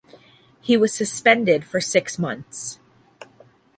[0.61, 2.79] He was suspended for six months.